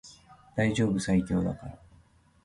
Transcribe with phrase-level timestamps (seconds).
[0.55, 1.77] 大丈夫最強だから